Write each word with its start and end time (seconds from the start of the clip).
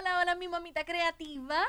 Hola, 0.00 0.20
hola 0.20 0.34
mi 0.34 0.48
mamita 0.48 0.82
creativa. 0.86 1.62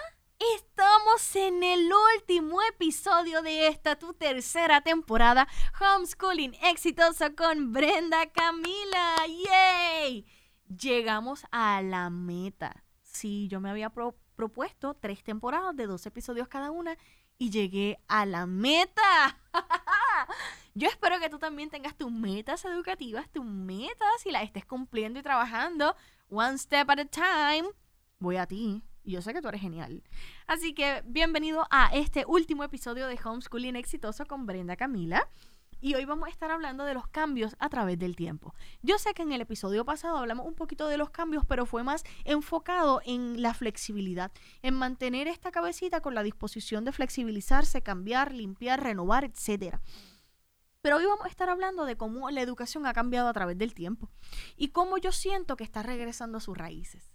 Estamos 0.56 1.36
en 1.36 1.64
el 1.64 1.92
último 2.16 2.62
episodio 2.62 3.42
de 3.42 3.68
esta 3.68 4.00
tu 4.00 4.14
tercera 4.14 4.80
temporada 4.80 5.50
Homeschooling 5.82 6.56
exitoso 6.64 7.36
con 7.36 7.74
Brenda 7.74 8.32
Camila. 8.32 9.16
¡Yay! 9.28 10.26
Llegamos 10.66 11.44
a 11.52 11.82
la 11.82 12.10
meta. 12.10 12.86
Sí, 13.02 13.50
yo 13.50 13.60
me 13.60 13.70
había 13.70 13.90
propuesto 13.90 14.94
tres 14.94 15.26
temporadas 15.26 15.76
de 15.76 15.88
dos 15.88 16.06
episodios 16.06 16.48
cada 16.48 16.72
una 16.72 16.98
y 17.38 17.50
llegué 17.50 18.00
a 18.08 18.26
la 18.26 18.46
meta. 18.46 19.42
Yo 20.74 20.88
espero 20.88 21.20
que 21.20 21.30
tú 21.30 21.38
también 21.38 21.70
tengas 21.70 21.98
tus 21.98 22.10
metas 22.10 22.64
educativas, 22.64 23.30
tus 23.30 23.44
metas 23.44 24.26
y 24.26 24.32
las 24.32 24.44
estés 24.44 24.66
cumpliendo 24.66 25.20
y 25.20 25.22
trabajando 25.22 25.98
one 26.30 26.58
step 26.58 26.90
at 26.90 27.00
a 27.00 27.06
time. 27.06 27.70
Voy 28.22 28.38
a 28.38 28.46
ti. 28.46 28.84
Yo 29.04 29.20
sé 29.24 29.34
que 29.34 29.42
tú 29.42 29.48
eres 29.48 29.62
genial. 29.62 30.04
Así 30.46 30.76
que 30.76 31.02
bienvenido 31.08 31.66
a 31.72 31.88
este 31.88 32.24
último 32.28 32.64
episodio 32.64 33.08
de 33.08 33.20
Homeschooling 33.22 33.76
Exitoso 33.76 34.28
con 34.28 34.46
Brenda 34.46 34.76
Camila. 34.76 35.28
Y 35.80 35.96
hoy 35.96 36.06
vamos 36.06 36.28
a 36.28 36.30
estar 36.30 36.52
hablando 36.52 36.84
de 36.84 36.94
los 36.94 37.08
cambios 37.08 37.56
a 37.58 37.68
través 37.70 37.98
del 37.98 38.16
tiempo. 38.16 38.54
Yo 38.84 39.00
sé 39.00 39.16
que 39.16 39.24
en 39.24 39.32
el 39.32 39.42
episodio 39.42 39.86
pasado 39.86 40.18
hablamos 40.18 40.46
un 40.46 40.54
poquito 40.54 40.88
de 40.88 40.98
los 40.98 41.10
cambios, 41.10 41.46
pero 41.48 41.66
fue 41.66 41.82
más 41.82 42.04
enfocado 42.24 43.02
en 43.06 43.42
la 43.42 43.56
flexibilidad, 43.56 44.32
en 44.62 44.76
mantener 44.76 45.28
esta 45.28 45.50
cabecita 45.50 46.02
con 46.02 46.14
la 46.14 46.22
disposición 46.22 46.86
de 46.86 46.92
flexibilizarse, 46.92 47.82
cambiar, 47.82 48.36
limpiar, 48.36 48.84
renovar, 48.84 49.24
etcétera. 49.24 49.82
Pero 50.84 50.98
hoy 50.98 51.06
vamos 51.08 51.26
a 51.26 51.30
estar 51.30 51.50
hablando 51.50 51.86
de 51.86 51.98
cómo 51.98 52.30
la 52.30 52.42
educación 52.42 52.86
ha 52.86 52.94
cambiado 52.94 53.30
a 53.30 53.34
través 53.34 53.58
del 53.58 53.74
tiempo 53.74 54.12
y 54.58 54.68
cómo 54.68 55.00
yo 55.00 55.12
siento 55.12 55.56
que 55.56 55.64
está 55.64 55.82
regresando 55.82 56.38
a 56.38 56.42
sus 56.42 56.56
raíces. 56.56 57.10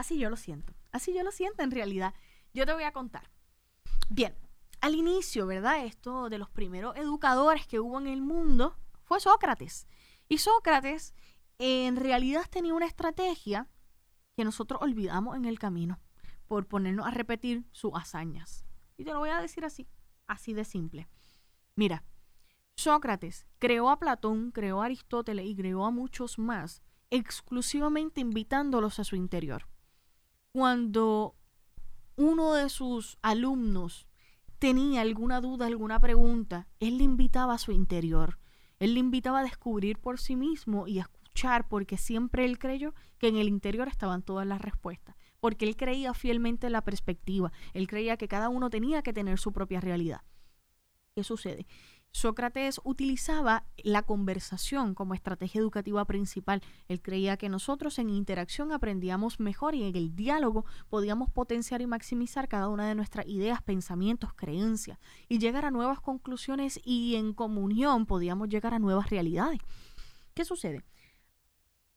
Así 0.00 0.16
yo 0.16 0.30
lo 0.30 0.36
siento, 0.38 0.72
así 0.92 1.12
yo 1.12 1.22
lo 1.22 1.30
siento 1.30 1.62
en 1.62 1.70
realidad. 1.70 2.14
Yo 2.54 2.64
te 2.64 2.72
voy 2.72 2.84
a 2.84 2.92
contar. 2.92 3.30
Bien, 4.08 4.34
al 4.80 4.94
inicio, 4.94 5.46
¿verdad? 5.46 5.84
Esto 5.84 6.30
de 6.30 6.38
los 6.38 6.48
primeros 6.48 6.96
educadores 6.96 7.66
que 7.66 7.80
hubo 7.80 8.00
en 8.00 8.06
el 8.06 8.22
mundo 8.22 8.78
fue 9.02 9.20
Sócrates. 9.20 9.86
Y 10.26 10.38
Sócrates 10.38 11.14
en 11.58 11.96
realidad 11.96 12.46
tenía 12.48 12.72
una 12.72 12.86
estrategia 12.86 13.68
que 14.34 14.42
nosotros 14.42 14.80
olvidamos 14.80 15.36
en 15.36 15.44
el 15.44 15.58
camino 15.58 16.00
por 16.48 16.66
ponernos 16.66 17.06
a 17.06 17.10
repetir 17.10 17.66
sus 17.70 17.92
hazañas. 17.94 18.64
Y 18.96 19.04
te 19.04 19.12
lo 19.12 19.18
voy 19.18 19.28
a 19.28 19.42
decir 19.42 19.66
así, 19.66 19.86
así 20.26 20.54
de 20.54 20.64
simple. 20.64 21.10
Mira, 21.76 22.04
Sócrates 22.74 23.46
creó 23.58 23.90
a 23.90 23.98
Platón, 23.98 24.50
creó 24.50 24.80
a 24.80 24.86
Aristóteles 24.86 25.44
y 25.44 25.54
creó 25.54 25.84
a 25.84 25.90
muchos 25.90 26.38
más, 26.38 26.80
exclusivamente 27.10 28.22
invitándolos 28.22 28.98
a 28.98 29.04
su 29.04 29.14
interior. 29.14 29.69
Cuando 30.52 31.36
uno 32.16 32.54
de 32.54 32.68
sus 32.68 33.18
alumnos 33.22 34.08
tenía 34.58 35.00
alguna 35.00 35.40
duda, 35.40 35.66
alguna 35.66 36.00
pregunta, 36.00 36.66
él 36.80 36.98
le 36.98 37.04
invitaba 37.04 37.54
a 37.54 37.58
su 37.58 37.72
interior. 37.72 38.38
Él 38.80 38.94
le 38.94 39.00
invitaba 39.00 39.40
a 39.40 39.44
descubrir 39.44 39.98
por 39.98 40.18
sí 40.18 40.34
mismo 40.34 40.88
y 40.88 40.98
a 40.98 41.02
escuchar, 41.02 41.68
porque 41.68 41.96
siempre 41.96 42.44
él 42.44 42.58
creyó 42.58 42.94
que 43.18 43.28
en 43.28 43.36
el 43.36 43.48
interior 43.48 43.86
estaban 43.86 44.22
todas 44.22 44.46
las 44.46 44.60
respuestas, 44.60 45.14
porque 45.38 45.66
él 45.66 45.76
creía 45.76 46.14
fielmente 46.14 46.66
en 46.66 46.72
la 46.72 46.82
perspectiva, 46.82 47.52
él 47.72 47.86
creía 47.86 48.16
que 48.16 48.28
cada 48.28 48.48
uno 48.48 48.70
tenía 48.70 49.02
que 49.02 49.12
tener 49.12 49.38
su 49.38 49.52
propia 49.52 49.80
realidad. 49.80 50.22
¿Qué 51.14 51.22
sucede? 51.22 51.66
Sócrates 52.12 52.80
utilizaba 52.82 53.64
la 53.84 54.02
conversación 54.02 54.94
como 54.94 55.14
estrategia 55.14 55.60
educativa 55.60 56.04
principal. 56.04 56.60
Él 56.88 57.00
creía 57.00 57.36
que 57.36 57.48
nosotros 57.48 57.98
en 58.00 58.10
interacción 58.10 58.72
aprendíamos 58.72 59.38
mejor 59.38 59.76
y 59.76 59.84
en 59.84 59.94
el 59.94 60.16
diálogo 60.16 60.64
podíamos 60.88 61.30
potenciar 61.30 61.80
y 61.82 61.86
maximizar 61.86 62.48
cada 62.48 62.68
una 62.68 62.88
de 62.88 62.96
nuestras 62.96 63.26
ideas, 63.28 63.62
pensamientos, 63.62 64.34
creencias 64.34 64.98
y 65.28 65.38
llegar 65.38 65.64
a 65.64 65.70
nuevas 65.70 66.00
conclusiones 66.00 66.80
y 66.84 67.14
en 67.14 67.32
comunión 67.32 68.06
podíamos 68.06 68.48
llegar 68.48 68.74
a 68.74 68.80
nuevas 68.80 69.08
realidades. 69.08 69.60
¿Qué 70.34 70.44
sucede? 70.44 70.82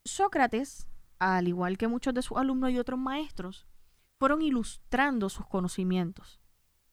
Sócrates, 0.06 0.88
al 1.18 1.47
igual 1.47 1.78
que 1.78 1.88
muchos 1.88 2.13
de 2.13 2.22
sus 2.22 2.38
alumnos 2.38 2.69
y 2.69 2.78
otros 2.78 3.00
maestros, 3.00 3.66
fueron 4.19 4.44
ilustrando 4.44 5.29
sus 5.29 5.47
conocimientos 5.47 6.43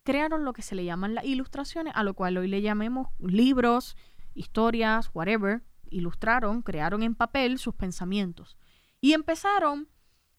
crearon 0.02 0.44
lo 0.44 0.52
que 0.52 0.62
se 0.62 0.74
le 0.74 0.84
llaman 0.84 1.14
las 1.14 1.24
ilustraciones, 1.24 1.92
a 1.96 2.04
lo 2.04 2.14
cual 2.14 2.38
hoy 2.38 2.48
le 2.48 2.62
llamemos 2.62 3.08
libros, 3.18 3.96
historias, 4.34 5.10
whatever. 5.14 5.62
Ilustraron, 5.90 6.62
crearon 6.62 7.02
en 7.02 7.14
papel 7.14 7.58
sus 7.58 7.74
pensamientos. 7.74 8.56
Y 9.00 9.12
empezaron 9.12 9.88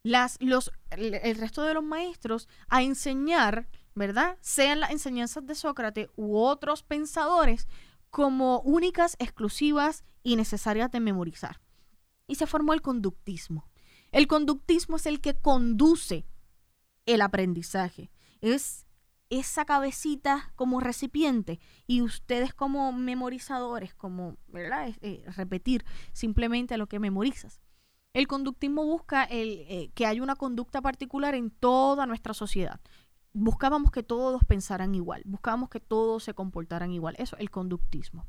las, 0.04 0.38
los, 0.42 0.72
el, 0.92 1.36
resto 1.36 1.64
de 1.64 1.74
los 1.74 1.84
maestros 1.84 2.48
a 2.70 2.84
enseñar, 2.84 3.70
¿verdad? 3.94 4.38
Sean 4.42 4.80
las 4.80 4.92
enseñanzas 4.92 5.46
de 5.46 5.56
Sócrates 5.56 6.10
u 6.16 6.38
otros 6.38 6.84
pensadores 6.84 7.68
como 8.10 8.62
únicas, 8.62 9.16
exclusivas 9.20 10.04
y 10.24 10.36
necesarias 10.36 10.92
de 10.92 11.00
memorizar. 11.00 11.62
Y 12.28 12.36
se 12.36 12.48
formó 12.48 12.74
el 12.74 12.82
conductismo. 12.82 13.70
El 14.12 14.28
conductismo 14.28 14.98
es 14.98 15.06
el 15.06 15.22
que 15.22 15.40
conduce 15.40 16.26
el 17.06 17.22
aprendizaje. 17.22 18.12
Es 18.42 18.86
esa 19.32 19.64
cabecita 19.66 20.52
como 20.56 20.82
recipiente 20.82 21.60
y 21.88 22.02
ustedes 22.02 22.54
como 22.54 22.92
memorizadores, 22.92 23.96
como, 23.96 24.36
¿verdad? 24.48 24.94
Eh, 25.02 25.24
repetir 25.36 25.86
simplemente 26.12 26.78
lo 26.78 26.88
que 26.88 27.00
memorizas. 27.00 27.62
El 28.14 28.28
conductismo 28.28 28.84
busca 28.84 29.24
el, 29.24 29.66
eh, 29.70 29.90
que 29.96 30.06
haya 30.06 30.22
una 30.22 30.36
conducta 30.36 30.82
particular 30.82 31.34
en 31.34 31.50
toda 31.50 32.06
nuestra 32.06 32.34
sociedad. 32.34 32.82
Buscábamos 33.32 33.90
que 33.92 34.04
todos 34.04 34.44
pensaran 34.44 34.94
igual, 34.94 35.24
buscábamos 35.26 35.70
que 35.70 35.80
todos 35.80 36.26
se 36.26 36.34
comportaran 36.34 36.92
igual. 36.92 37.16
Eso, 37.18 37.38
el 37.38 37.50
conductismo. 37.50 38.28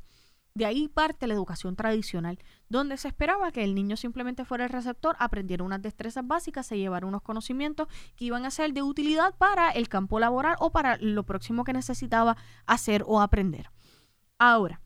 De 0.55 0.67
ahí 0.67 0.87
parte 0.87 1.25
la 1.25 1.33
educación 1.33 1.75
tradicional, 1.75 2.37
donde 2.69 2.97
se 2.97 3.07
esperaba 3.07 3.51
que 3.51 3.63
el 3.63 3.73
niño 3.73 3.97
simplemente 3.97 4.45
fuera 4.45 4.65
el 4.65 4.69
receptor, 4.69 5.15
aprendiera 5.17 5.63
unas 5.63 5.81
destrezas 5.81 6.27
básicas, 6.27 6.67
se 6.67 6.77
llevara 6.77 7.07
unos 7.07 7.23
conocimientos 7.23 7.87
que 8.15 8.25
iban 8.25 8.45
a 8.45 8.51
ser 8.51 8.71
de 8.71 8.83
utilidad 8.83 9.33
para 9.35 9.71
el 9.71 9.89
campo 9.89 10.19
laboral 10.19 10.55
o 10.59 10.71
para 10.71 10.97
lo 10.97 11.23
próximo 11.23 11.63
que 11.63 11.73
necesitaba 11.73 12.37
hacer 12.67 13.03
o 13.07 13.19
aprender. 13.19 13.71
Ahora, 14.37 14.79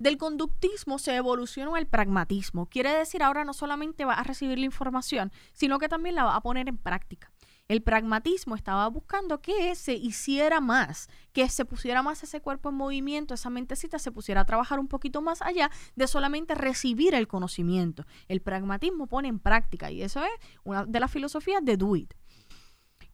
del 0.00 0.18
conductismo 0.18 0.98
se 0.98 1.14
evolucionó 1.14 1.76
el 1.76 1.86
pragmatismo. 1.86 2.66
Quiere 2.66 2.92
decir 2.92 3.22
ahora 3.22 3.44
no 3.44 3.52
solamente 3.52 4.04
va 4.04 4.14
a 4.14 4.24
recibir 4.24 4.58
la 4.58 4.64
información, 4.64 5.30
sino 5.52 5.78
que 5.78 5.88
también 5.88 6.16
la 6.16 6.24
va 6.24 6.34
a 6.34 6.40
poner 6.40 6.68
en 6.68 6.78
práctica. 6.78 7.32
El 7.66 7.82
pragmatismo 7.82 8.56
estaba 8.56 8.86
buscando 8.88 9.40
que 9.40 9.74
se 9.74 9.94
hiciera 9.94 10.60
más, 10.60 11.08
que 11.32 11.48
se 11.48 11.64
pusiera 11.64 12.02
más 12.02 12.22
ese 12.22 12.42
cuerpo 12.42 12.68
en 12.68 12.74
movimiento, 12.74 13.32
esa 13.32 13.48
mentecita 13.48 13.98
se 13.98 14.12
pusiera 14.12 14.42
a 14.42 14.44
trabajar 14.44 14.78
un 14.78 14.86
poquito 14.86 15.22
más 15.22 15.40
allá 15.40 15.70
de 15.96 16.06
solamente 16.06 16.54
recibir 16.54 17.14
el 17.14 17.26
conocimiento. 17.26 18.04
El 18.28 18.42
pragmatismo 18.42 19.06
pone 19.06 19.28
en 19.28 19.38
práctica 19.38 19.90
y 19.90 20.02
eso 20.02 20.22
es 20.22 20.32
una 20.62 20.84
de 20.84 21.00
las 21.00 21.10
filosofías 21.10 21.64
de 21.64 21.78
Do 21.78 21.96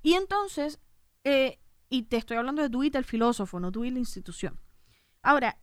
Y 0.02 0.14
entonces, 0.14 0.80
eh, 1.22 1.60
y 1.88 2.02
te 2.02 2.16
estoy 2.16 2.36
hablando 2.36 2.62
de 2.62 2.68
Do 2.68 2.82
el 2.82 3.04
filósofo, 3.04 3.60
no 3.60 3.70
Do 3.70 3.84
la 3.84 3.98
institución. 4.00 4.60
Ahora, 5.22 5.60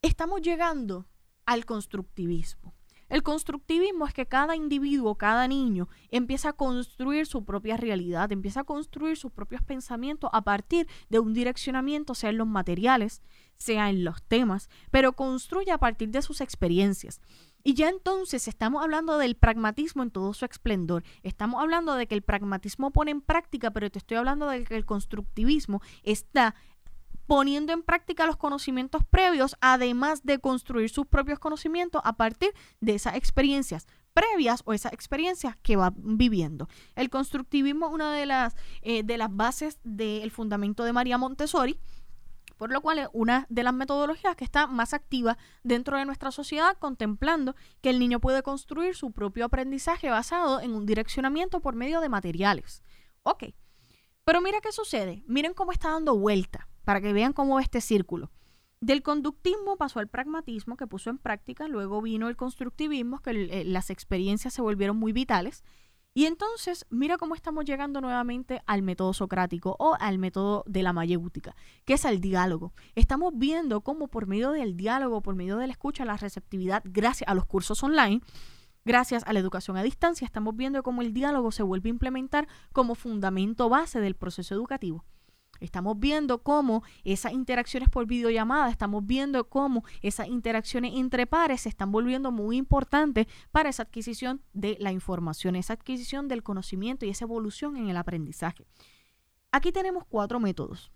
estamos 0.00 0.40
llegando 0.40 1.06
al 1.44 1.66
constructivismo. 1.66 2.74
El 3.12 3.22
constructivismo 3.22 4.06
es 4.06 4.14
que 4.14 4.24
cada 4.24 4.56
individuo, 4.56 5.16
cada 5.16 5.46
niño, 5.46 5.86
empieza 6.10 6.48
a 6.48 6.52
construir 6.54 7.26
su 7.26 7.44
propia 7.44 7.76
realidad, 7.76 8.32
empieza 8.32 8.60
a 8.60 8.64
construir 8.64 9.18
sus 9.18 9.30
propios 9.30 9.62
pensamientos 9.62 10.30
a 10.32 10.40
partir 10.40 10.88
de 11.10 11.18
un 11.18 11.34
direccionamiento, 11.34 12.14
sea 12.14 12.30
en 12.30 12.38
los 12.38 12.46
materiales, 12.46 13.20
sea 13.58 13.90
en 13.90 14.02
los 14.02 14.22
temas, 14.22 14.70
pero 14.90 15.12
construye 15.12 15.72
a 15.72 15.76
partir 15.76 16.08
de 16.08 16.22
sus 16.22 16.40
experiencias. 16.40 17.20
Y 17.62 17.74
ya 17.74 17.90
entonces 17.90 18.48
estamos 18.48 18.82
hablando 18.82 19.18
del 19.18 19.36
pragmatismo 19.36 20.02
en 20.02 20.10
todo 20.10 20.32
su 20.32 20.46
esplendor. 20.46 21.04
Estamos 21.22 21.60
hablando 21.60 21.94
de 21.96 22.06
que 22.06 22.14
el 22.14 22.22
pragmatismo 22.22 22.92
pone 22.92 23.10
en 23.10 23.20
práctica, 23.20 23.70
pero 23.72 23.90
te 23.90 23.98
estoy 23.98 24.16
hablando 24.16 24.48
de 24.48 24.64
que 24.64 24.74
el 24.74 24.86
constructivismo 24.86 25.82
está 26.02 26.54
poniendo 27.26 27.72
en 27.72 27.82
práctica 27.82 28.26
los 28.26 28.36
conocimientos 28.36 29.04
previos, 29.04 29.56
además 29.60 30.24
de 30.24 30.38
construir 30.38 30.90
sus 30.90 31.06
propios 31.06 31.38
conocimientos 31.38 32.02
a 32.04 32.14
partir 32.14 32.52
de 32.80 32.94
esas 32.94 33.16
experiencias 33.16 33.86
previas 34.12 34.62
o 34.66 34.72
esas 34.72 34.92
experiencias 34.92 35.56
que 35.62 35.76
va 35.76 35.92
viviendo. 35.96 36.68
El 36.94 37.10
constructivismo 37.10 37.86
es 37.86 37.92
una 37.92 38.12
de 38.12 38.26
las, 38.26 38.56
eh, 38.82 39.02
de 39.02 39.16
las 39.16 39.34
bases 39.34 39.78
del 39.84 40.30
fundamento 40.30 40.84
de 40.84 40.92
María 40.92 41.18
Montessori, 41.18 41.78
por 42.58 42.70
lo 42.70 42.80
cual 42.80 42.98
es 43.00 43.08
una 43.12 43.46
de 43.48 43.62
las 43.62 43.74
metodologías 43.74 44.36
que 44.36 44.44
está 44.44 44.66
más 44.66 44.92
activa 44.92 45.36
dentro 45.64 45.96
de 45.96 46.04
nuestra 46.04 46.30
sociedad, 46.30 46.76
contemplando 46.78 47.56
que 47.80 47.90
el 47.90 47.98
niño 47.98 48.20
puede 48.20 48.42
construir 48.42 48.94
su 48.94 49.10
propio 49.10 49.46
aprendizaje 49.46 50.10
basado 50.10 50.60
en 50.60 50.74
un 50.74 50.86
direccionamiento 50.86 51.60
por 51.60 51.74
medio 51.74 52.00
de 52.00 52.08
materiales. 52.08 52.82
Ok, 53.24 53.44
pero 54.24 54.40
mira 54.40 54.60
qué 54.60 54.70
sucede, 54.70 55.24
miren 55.26 55.54
cómo 55.54 55.72
está 55.72 55.90
dando 55.90 56.16
vuelta 56.16 56.68
para 56.84 57.00
que 57.00 57.12
vean 57.12 57.32
cómo 57.32 57.60
este 57.60 57.80
círculo. 57.80 58.30
Del 58.80 59.02
conductismo 59.02 59.76
pasó 59.76 60.00
al 60.00 60.08
pragmatismo 60.08 60.76
que 60.76 60.88
puso 60.88 61.08
en 61.10 61.18
práctica, 61.18 61.68
luego 61.68 62.02
vino 62.02 62.28
el 62.28 62.36
constructivismo, 62.36 63.20
que 63.20 63.30
eh, 63.30 63.64
las 63.64 63.90
experiencias 63.90 64.54
se 64.54 64.62
volvieron 64.62 64.96
muy 64.96 65.12
vitales, 65.12 65.62
Y 66.14 66.26
entonces, 66.26 66.84
mira 66.90 67.16
cómo 67.16 67.34
estamos 67.34 67.64
llegando 67.64 68.02
nuevamente 68.02 68.62
al 68.66 68.82
método 68.82 69.14
socrático 69.14 69.76
o 69.78 69.96
al 69.98 70.18
método 70.18 70.62
de 70.66 70.82
la 70.82 70.92
mayéutica, 70.92 71.56
que 71.86 71.94
es 71.94 72.04
el 72.04 72.20
diálogo. 72.20 72.74
Estamos 72.94 73.32
viendo 73.34 73.80
cómo 73.80 74.08
por 74.08 74.26
medio 74.26 74.50
del 74.50 74.76
diálogo, 74.76 75.22
por 75.22 75.36
medio 75.36 75.56
de 75.56 75.66
la 75.66 75.72
escucha, 75.72 76.04
la 76.04 76.18
receptividad, 76.18 76.82
gracias 76.84 77.28
a 77.30 77.34
los 77.34 77.46
cursos 77.46 77.82
online, 77.82 78.20
gracias 78.84 79.22
a 79.26 79.32
la 79.32 79.40
educación 79.40 79.78
a 79.78 79.82
distancia, 79.82 80.26
estamos 80.26 80.54
viendo 80.54 80.82
cómo 80.82 81.00
el 81.00 81.14
diálogo 81.14 81.50
se 81.50 81.62
vuelve 81.62 81.88
a 81.88 81.96
implementar 81.96 82.46
como 82.72 82.94
fundamento 82.94 83.70
base 83.70 84.00
del 84.00 84.14
proceso 84.14 84.54
educativo. 84.54 85.04
Estamos 85.62 85.98
viendo 85.98 86.42
cómo 86.42 86.82
esas 87.04 87.32
interacciones 87.32 87.88
por 87.88 88.06
videollamada, 88.06 88.68
estamos 88.68 89.06
viendo 89.06 89.48
cómo 89.48 89.84
esas 90.02 90.28
interacciones 90.28 90.94
entre 90.96 91.26
pares 91.26 91.62
se 91.62 91.68
están 91.68 91.92
volviendo 91.92 92.32
muy 92.32 92.56
importantes 92.56 93.26
para 93.52 93.68
esa 93.68 93.84
adquisición 93.84 94.42
de 94.52 94.76
la 94.80 94.90
información, 94.90 95.54
esa 95.54 95.74
adquisición 95.74 96.26
del 96.26 96.42
conocimiento 96.42 97.06
y 97.06 97.10
esa 97.10 97.24
evolución 97.24 97.76
en 97.76 97.88
el 97.88 97.96
aprendizaje. 97.96 98.66
Aquí 99.52 99.70
tenemos 99.70 100.04
cuatro 100.08 100.40
métodos. 100.40 100.90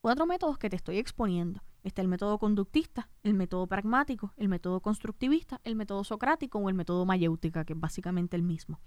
Cuatro 0.00 0.26
métodos 0.26 0.58
que 0.58 0.68
te 0.68 0.76
estoy 0.76 0.98
exponiendo. 0.98 1.62
Está 1.82 2.02
el 2.02 2.08
método 2.08 2.38
conductista, 2.38 3.08
el 3.22 3.34
método 3.34 3.66
pragmático, 3.66 4.32
el 4.36 4.48
método 4.48 4.80
constructivista, 4.80 5.60
el 5.64 5.76
método 5.76 6.02
socrático 6.02 6.58
o 6.58 6.68
el 6.68 6.74
método 6.74 7.06
mayéutica, 7.06 7.64
que 7.64 7.74
es 7.74 7.80
básicamente 7.80 8.36
el 8.36 8.42
mismo. 8.42 8.80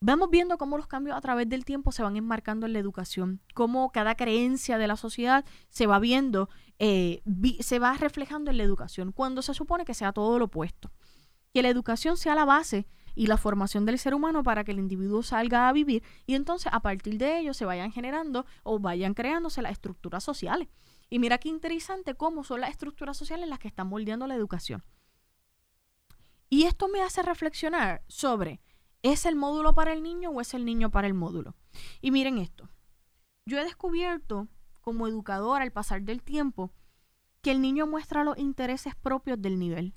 Vamos 0.00 0.28
viendo 0.28 0.58
cómo 0.58 0.76
los 0.76 0.86
cambios 0.86 1.16
a 1.16 1.20
través 1.22 1.48
del 1.48 1.64
tiempo 1.64 1.90
se 1.90 2.02
van 2.02 2.16
enmarcando 2.16 2.66
en 2.66 2.74
la 2.74 2.78
educación, 2.78 3.40
cómo 3.54 3.90
cada 3.92 4.14
creencia 4.14 4.76
de 4.76 4.86
la 4.86 4.96
sociedad 4.96 5.44
se 5.70 5.86
va 5.86 5.98
viendo, 5.98 6.50
eh, 6.78 7.22
se 7.60 7.78
va 7.78 7.94
reflejando 7.94 8.50
en 8.50 8.58
la 8.58 8.62
educación, 8.62 9.12
cuando 9.12 9.40
se 9.40 9.54
supone 9.54 9.86
que 9.86 9.94
sea 9.94 10.12
todo 10.12 10.38
lo 10.38 10.46
opuesto. 10.46 10.92
Que 11.54 11.62
la 11.62 11.70
educación 11.70 12.18
sea 12.18 12.34
la 12.34 12.44
base 12.44 12.86
y 13.14 13.26
la 13.26 13.38
formación 13.38 13.86
del 13.86 13.98
ser 13.98 14.14
humano 14.14 14.42
para 14.42 14.64
que 14.64 14.72
el 14.72 14.78
individuo 14.78 15.22
salga 15.22 15.66
a 15.66 15.72
vivir 15.72 16.02
y 16.26 16.34
entonces 16.34 16.70
a 16.74 16.80
partir 16.80 17.16
de 17.16 17.38
ello 17.38 17.54
se 17.54 17.64
vayan 17.64 17.90
generando 17.90 18.44
o 18.62 18.78
vayan 18.78 19.14
creándose 19.14 19.62
las 19.62 19.72
estructuras 19.72 20.22
sociales. 20.22 20.68
Y 21.08 21.18
mira 21.18 21.38
qué 21.38 21.48
interesante 21.48 22.14
cómo 22.14 22.44
son 22.44 22.60
las 22.60 22.70
estructuras 22.70 23.16
sociales 23.16 23.48
las 23.48 23.58
que 23.58 23.68
están 23.68 23.86
moldeando 23.86 24.26
la 24.26 24.34
educación. 24.34 24.84
Y 26.50 26.64
esto 26.64 26.88
me 26.88 27.00
hace 27.00 27.22
reflexionar 27.22 28.04
sobre 28.06 28.60
¿Es 29.06 29.24
el 29.24 29.36
módulo 29.36 29.72
para 29.72 29.92
el 29.92 30.02
niño 30.02 30.30
o 30.30 30.40
es 30.40 30.52
el 30.52 30.64
niño 30.64 30.90
para 30.90 31.06
el 31.06 31.14
módulo? 31.14 31.54
Y 32.00 32.10
miren 32.10 32.38
esto. 32.38 32.68
Yo 33.46 33.56
he 33.56 33.62
descubierto 33.62 34.48
como 34.80 35.06
educador 35.06 35.62
al 35.62 35.70
pasar 35.70 36.02
del 36.02 36.24
tiempo 36.24 36.72
que 37.40 37.52
el 37.52 37.60
niño 37.60 37.86
muestra 37.86 38.24
los 38.24 38.36
intereses 38.36 38.96
propios 38.96 39.40
del 39.40 39.60
nivel. 39.60 39.94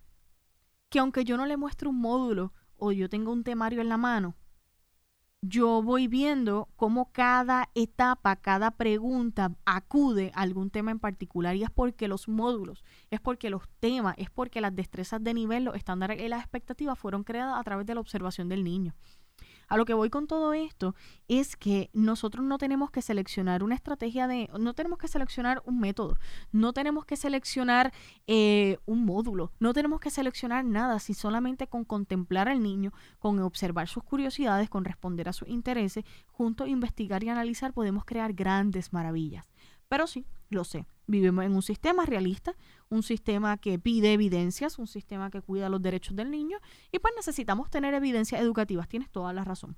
Que 0.89 1.00
aunque 1.00 1.23
yo 1.23 1.38
no 1.38 1.47
le 1.47 1.57
muestre 1.57 1.89
un 1.89 2.00
módulo 2.00 2.53
o 2.77 2.91
yo 2.91 3.09
tenga 3.09 3.31
un 3.31 3.44
temario 3.44 3.81
en 3.81 3.89
la 3.89 3.97
mano, 3.97 4.35
yo 5.41 5.81
voy 5.81 6.07
viendo 6.07 6.68
cómo 6.75 7.12
cada 7.12 7.69
etapa, 7.74 8.36
cada 8.36 8.71
pregunta 8.71 9.56
acude 9.65 10.31
a 10.36 10.41
algún 10.41 10.69
tema 10.69 10.91
en 10.91 11.00
particular 11.00 11.56
y 11.56 11.63
es 11.63 11.69
porque 11.69 12.07
los 12.07 12.27
módulos, 12.27 12.83
es 13.09 13.21
porque 13.21 13.50
los 13.50 13.63
temas, 13.80 14.15
es 14.18 14.30
porque 14.30 14.59
las 14.59 14.75
destrezas 14.75 15.24
de 15.24 15.33
nivel, 15.33 15.63
los 15.63 15.75
estándares 15.75 16.21
y 16.21 16.27
las 16.27 16.41
expectativas 16.41 17.00
fueron 17.00 17.24
creadas 17.24 17.57
a 17.57 17.63
través 17.63 17.86
de 17.86 17.95
la 17.95 18.01
observación 18.01 18.50
del 18.50 18.63
niño. 18.63 18.94
A 19.69 19.77
lo 19.77 19.86
que 19.86 19.94
voy 19.94 20.10
con 20.10 20.25
todo 20.25 20.54
esto 20.54 20.95
es 21.27 21.56
que 21.56 21.92
nosotros 21.94 22.44
no 22.44 22.57
tenemos 22.57 22.89
que 22.89 23.04
seleccionar 23.04 23.63
una 23.63 23.75
estrategia 23.75 24.27
de, 24.27 24.50
no 24.60 24.74
tenemos 24.74 24.98
que 24.98 25.07
seleccionar 25.07 25.62
un 25.63 25.80
método, 25.80 26.18
no 26.51 26.74
tenemos 26.74 27.06
que 27.06 27.16
seleccionar 27.16 27.94
eh, 28.25 28.80
un 28.88 29.06
módulo, 29.06 29.51
no 29.60 29.74
tenemos 29.74 30.00
que 30.00 30.10
seleccionar 30.10 30.66
nada, 30.66 30.98
si 30.98 31.13
solamente 31.13 31.68
con 31.68 31.86
contemplar 31.86 32.50
al 32.50 32.63
niño, 32.63 32.94
con 33.19 33.39
observar 33.39 33.88
sus 33.88 34.04
curiosidades, 34.04 34.71
con 34.71 34.86
responder 34.86 35.30
a 35.30 35.33
sus 35.33 35.48
intereses, 35.48 36.04
junto 36.25 36.63
a 36.63 36.68
investigar 36.68 37.24
y 37.24 37.30
analizar 37.30 37.71
podemos 37.71 38.06
crear 38.06 38.33
grandes 38.33 38.92
maravillas. 38.92 39.45
Pero 39.89 40.07
sí, 40.07 40.25
lo 40.50 40.63
sé, 40.63 40.86
vivimos 41.07 41.44
en 41.44 41.56
un 41.56 41.62
sistema 41.62 42.06
realista, 42.06 42.56
un 42.89 43.03
sistema 43.03 43.57
que 43.57 43.80
pide 43.80 44.13
evidencias, 44.13 44.80
un 44.80 44.88
sistema 44.88 45.30
que 45.30 45.41
cuida 45.41 45.68
los 45.68 45.81
derechos 45.81 46.15
del 46.15 46.31
niño 46.31 46.59
y 46.91 47.00
pues 47.00 47.13
necesitamos 47.18 47.69
tener 47.69 47.94
evidencias 47.94 48.39
educativas, 48.41 48.88
tienes 48.88 49.09
toda 49.09 49.33
la 49.33 49.44
razón. 49.44 49.75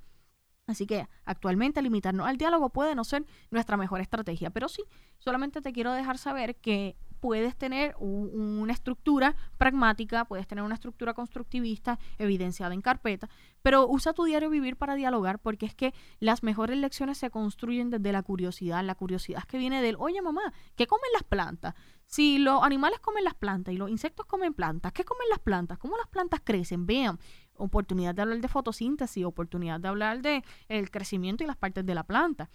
Así 0.68 0.86
que 0.86 1.08
actualmente 1.26 1.82
limitarnos 1.82 2.28
al 2.28 2.38
diálogo 2.38 2.70
puede 2.70 2.94
no 2.94 3.04
ser 3.04 3.26
nuestra 3.50 3.78
mejor 3.78 4.00
estrategia, 4.02 4.50
pero 4.52 4.70
sí, 4.70 4.84
solamente 5.18 5.62
te 5.62 5.74
quiero 5.74 5.92
dejar 5.94 6.18
saber 6.18 6.56
que 6.56 6.96
puedes 7.22 7.56
tener 7.56 7.96
una 8.00 8.74
estructura 8.74 9.36
pragmática, 9.58 10.26
puedes 10.26 10.48
tener 10.48 10.64
una 10.64 10.74
estructura 10.74 11.14
constructivista 11.14 12.00
evidenciada 12.18 12.74
en 12.74 12.82
carpeta, 12.82 13.30
pero 13.62 13.88
usa 13.88 14.12
tu 14.12 14.26
diario 14.26 14.50
vivir 14.50 14.76
para 14.76 14.96
dialogar 14.96 15.40
porque 15.40 15.68
es 15.68 15.76
que 15.76 15.94
las 16.20 16.44
mejores 16.44 16.78
lecciones 16.78 17.20
se 17.20 17.30
construyen 17.30 17.92
desde 17.92 18.12
la 18.12 18.24
curiosidad, 18.24 18.84
la 18.84 18.96
curiosidad 18.96 19.44
que 19.44 19.60
viene 19.60 19.82
del, 19.82 19.96
oye 20.00 20.22
mamá, 20.22 20.52
¿qué 20.76 20.88
comen 20.88 21.12
las 21.14 21.24
plantas? 21.24 21.76
Si 22.08 22.40
los 22.40 22.64
animales 22.64 23.00
comen 23.00 23.24
las 23.24 23.36
plantas 23.36 23.74
y 23.74 23.78
los 23.78 23.90
insectos 23.90 24.26
comen 24.26 24.54
plantas, 24.54 24.92
¿qué 24.92 25.06
comen 25.06 25.30
las 25.30 25.40
plantas? 25.40 25.78
¿Cómo 25.78 25.96
las 25.98 26.08
plantas 26.08 26.42
crecen? 26.44 26.86
Vean, 26.86 27.20
oportunidad 27.56 28.16
de 28.16 28.24
hablar 28.24 28.42
de 28.42 28.48
fotosíntesis, 28.48 29.24
oportunidad 29.24 29.80
de 29.80 29.88
hablar 29.88 30.22
de 30.22 30.44
el 30.68 30.90
crecimiento 30.90 31.44
y 31.44 31.48
las 31.48 31.56
partes 31.56 31.86
de 31.86 31.96
la 31.96 32.04
planta. 32.04 32.50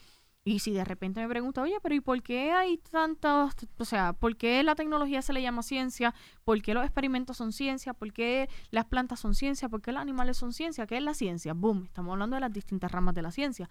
Y 0.46 0.60
si 0.60 0.70
de 0.70 0.84
repente 0.84 1.20
me 1.20 1.28
pregunta, 1.28 1.60
oye, 1.60 1.74
pero 1.82 1.96
¿y 1.96 2.00
por 2.00 2.22
qué 2.22 2.52
hay 2.52 2.78
tantos, 2.78 3.52
o 3.78 3.84
sea, 3.84 4.12
por 4.12 4.36
qué 4.36 4.62
la 4.62 4.76
tecnología 4.76 5.20
se 5.20 5.32
le 5.32 5.42
llama 5.42 5.64
ciencia? 5.64 6.14
¿Por 6.44 6.62
qué 6.62 6.72
los 6.72 6.84
experimentos 6.84 7.38
son 7.38 7.50
ciencia? 7.50 7.94
¿Por 7.94 8.12
qué 8.12 8.48
las 8.70 8.84
plantas 8.84 9.18
son 9.18 9.34
ciencia? 9.34 9.68
¿Por 9.68 9.82
qué 9.82 9.90
los 9.90 10.00
animales 10.00 10.36
son 10.36 10.52
ciencia? 10.52 10.86
¿Qué 10.86 10.98
es 10.98 11.02
la 11.02 11.14
ciencia? 11.14 11.52
Boom, 11.52 11.86
estamos 11.86 12.12
hablando 12.12 12.36
de 12.36 12.42
las 12.42 12.52
distintas 12.52 12.92
ramas 12.92 13.16
de 13.16 13.22
la 13.22 13.32
ciencia. 13.32 13.68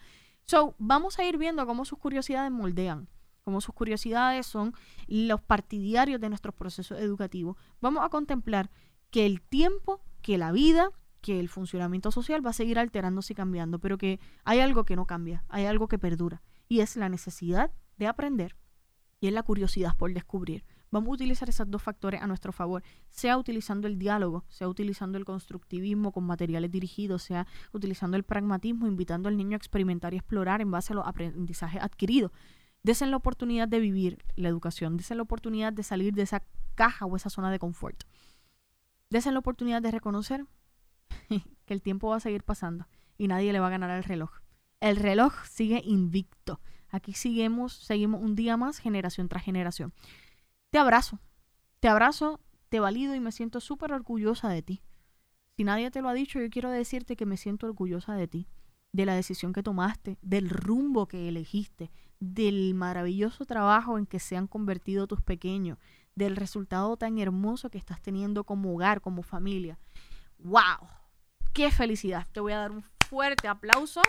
So, 0.47 0.75
vamos 0.77 1.17
a 1.17 1.23
ir 1.23 1.37
viendo 1.37 1.65
cómo 1.65 1.85
sus 1.85 1.97
curiosidades 1.97 2.51
moldean, 2.51 3.07
cómo 3.45 3.61
sus 3.61 3.73
curiosidades 3.73 4.45
son 4.45 4.73
los 5.07 5.39
partidarios 5.39 6.19
de 6.19 6.27
nuestros 6.27 6.53
procesos 6.55 6.99
educativos. 6.99 7.55
Vamos 7.79 8.03
a 8.03 8.09
contemplar 8.09 8.69
que 9.11 9.25
el 9.25 9.41
tiempo, 9.41 10.01
que 10.21 10.37
la 10.37 10.51
vida, 10.51 10.89
que 11.21 11.39
el 11.39 11.47
funcionamiento 11.47 12.11
social 12.11 12.45
va 12.45 12.49
a 12.49 12.53
seguir 12.53 12.79
alterándose 12.79 13.31
y 13.31 13.35
cambiando, 13.37 13.79
pero 13.79 13.97
que 13.97 14.19
hay 14.43 14.59
algo 14.59 14.83
que 14.83 14.97
no 14.97 15.05
cambia, 15.05 15.45
hay 15.47 15.67
algo 15.67 15.87
que 15.87 15.97
perdura 15.97 16.41
y 16.67 16.79
es 16.79 16.95
la 16.95 17.09
necesidad 17.09 17.71
de 17.97 18.07
aprender 18.07 18.55
y 19.19 19.27
es 19.27 19.33
la 19.33 19.43
curiosidad 19.43 19.95
por 19.97 20.13
descubrir. 20.13 20.63
Vamos 20.91 21.09
a 21.09 21.13
utilizar 21.13 21.49
esos 21.49 21.69
dos 21.69 21.81
factores 21.81 22.21
a 22.21 22.27
nuestro 22.27 22.51
favor, 22.51 22.83
sea 23.09 23.37
utilizando 23.37 23.87
el 23.87 23.97
diálogo, 23.97 24.45
sea 24.49 24.67
utilizando 24.69 25.17
el 25.17 25.25
constructivismo 25.25 26.11
con 26.11 26.23
materiales 26.23 26.71
dirigidos, 26.71 27.23
sea 27.23 27.47
utilizando 27.73 28.17
el 28.17 28.23
pragmatismo, 28.23 28.87
invitando 28.87 29.27
al 29.27 29.35
niño 29.35 29.55
a 29.55 29.57
experimentar 29.57 30.13
y 30.13 30.17
explorar 30.17 30.61
en 30.61 30.71
base 30.71 30.93
a 30.93 30.95
los 30.95 31.07
aprendizajes 31.07 31.81
adquiridos. 31.81 32.31
Desen 32.83 33.11
la 33.11 33.17
oportunidad 33.17 33.67
de 33.67 33.79
vivir 33.79 34.23
la 34.35 34.47
educación, 34.47 34.95
desen 34.95 35.17
la 35.17 35.23
oportunidad 35.23 35.73
de 35.73 35.83
salir 35.83 36.13
de 36.13 36.21
esa 36.21 36.43
caja 36.75 37.05
o 37.05 37.15
esa 37.15 37.29
zona 37.29 37.51
de 37.51 37.59
confort. 37.59 38.03
Desen 39.09 39.33
la 39.33 39.39
oportunidad 39.39 39.81
de 39.81 39.91
reconocer 39.91 40.45
que 41.65 41.73
el 41.73 41.81
tiempo 41.81 42.09
va 42.09 42.17
a 42.17 42.19
seguir 42.19 42.43
pasando 42.43 42.87
y 43.17 43.27
nadie 43.27 43.51
le 43.53 43.59
va 43.59 43.67
a 43.67 43.71
ganar 43.71 43.89
al 43.89 44.03
reloj. 44.03 44.31
El 44.79 44.97
reloj 44.97 45.33
sigue 45.45 45.81
invicto. 45.85 46.59
Aquí 46.89 47.13
seguimos, 47.13 47.73
seguimos 47.73 48.21
un 48.21 48.35
día 48.35 48.57
más, 48.57 48.79
generación 48.79 49.27
tras 49.27 49.43
generación. 49.43 49.93
Te 50.69 50.77
abrazo, 50.77 51.19
te 51.79 51.87
abrazo, 51.87 52.39
te 52.69 52.79
valido 52.79 53.15
y 53.15 53.19
me 53.19 53.31
siento 53.31 53.59
súper 53.59 53.91
orgullosa 53.93 54.49
de 54.49 54.61
ti. 54.61 54.81
Si 55.57 55.63
nadie 55.63 55.91
te 55.91 56.01
lo 56.01 56.09
ha 56.09 56.13
dicho, 56.13 56.39
yo 56.39 56.49
quiero 56.49 56.69
decirte 56.69 57.15
que 57.15 57.25
me 57.25 57.37
siento 57.37 57.65
orgullosa 57.67 58.13
de 58.15 58.27
ti, 58.27 58.47
de 58.91 59.05
la 59.05 59.15
decisión 59.15 59.53
que 59.53 59.63
tomaste, 59.63 60.17
del 60.21 60.49
rumbo 60.49 61.07
que 61.07 61.27
elegiste, 61.29 61.91
del 62.19 62.73
maravilloso 62.73 63.45
trabajo 63.45 63.97
en 63.97 64.05
que 64.05 64.19
se 64.19 64.37
han 64.37 64.47
convertido 64.47 65.07
tus 65.07 65.21
pequeños, 65.21 65.77
del 66.15 66.35
resultado 66.35 66.97
tan 66.97 67.17
hermoso 67.17 67.69
que 67.69 67.77
estás 67.77 68.01
teniendo 68.01 68.43
como 68.43 68.73
hogar, 68.73 69.01
como 69.01 69.21
familia. 69.21 69.77
¡Wow! 70.39 70.87
¡Qué 71.53 71.71
felicidad! 71.71 72.27
Te 72.31 72.39
voy 72.39 72.53
a 72.53 72.59
dar 72.59 72.71
un 72.71 72.83
fuerte 73.07 73.47
aplauso. 73.47 74.01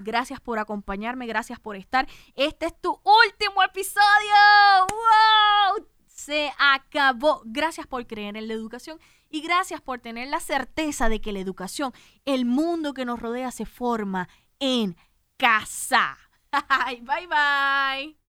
Gracias 0.00 0.40
por 0.40 0.58
acompañarme, 0.58 1.26
gracias 1.26 1.58
por 1.60 1.76
estar. 1.76 2.08
Este 2.34 2.66
es 2.66 2.80
tu 2.80 2.90
último 2.90 3.62
episodio. 3.62 4.86
¡Wow! 4.90 5.86
Se 6.06 6.52
acabó. 6.58 7.42
Gracias 7.44 7.86
por 7.86 8.06
creer 8.06 8.36
en 8.36 8.48
la 8.48 8.54
educación 8.54 8.98
y 9.30 9.40
gracias 9.40 9.80
por 9.80 10.00
tener 10.00 10.28
la 10.28 10.40
certeza 10.40 11.08
de 11.08 11.20
que 11.20 11.32
la 11.32 11.40
educación, 11.40 11.92
el 12.24 12.44
mundo 12.44 12.94
que 12.94 13.04
nos 13.04 13.20
rodea, 13.20 13.50
se 13.50 13.66
forma 13.66 14.28
en 14.58 14.96
casa. 15.36 16.18
bye 17.02 17.26
bye. 17.26 18.17